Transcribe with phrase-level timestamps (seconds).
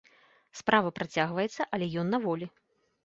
[0.61, 2.45] Справа працягваецца, але ён на волі.